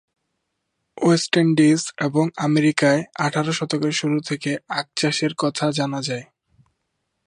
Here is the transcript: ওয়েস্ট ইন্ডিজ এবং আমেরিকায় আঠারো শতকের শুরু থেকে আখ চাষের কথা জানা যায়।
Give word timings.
ওয়েস্ট 0.97 1.33
ইন্ডিজ 1.37 1.81
এবং 1.97 2.25
আমেরিকায় 2.37 3.01
আঠারো 3.19 3.51
শতকের 3.51 3.91
শুরু 3.91 4.17
থেকে 4.19 4.51
আখ 4.69 4.87
চাষের 4.95 5.33
কথা 5.37 5.65
জানা 5.71 5.99
যায়। 6.01 6.25